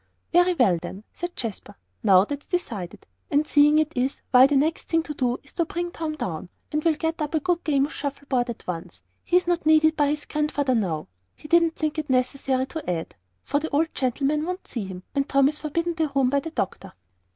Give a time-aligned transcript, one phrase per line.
[0.33, 3.05] "Very well, then," said Jasper; "now that's decided.
[3.29, 6.49] And seeing it is, why the next thing to do, is to bring Tom down,
[6.71, 9.03] and we'll get up a game of shuffle board at once.
[9.23, 13.59] He's not needed by his Grandfather now." He didn't think it necessary to add, "for
[13.59, 16.93] the old gentleman won't see him, and Tom is forbidden the room by the doctor."